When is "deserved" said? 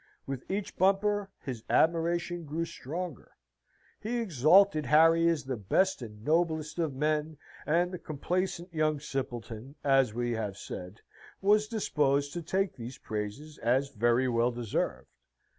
14.49-15.05